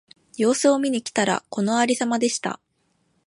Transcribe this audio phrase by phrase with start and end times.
[0.35, 2.59] 様子を見に来たら、このありさまでした。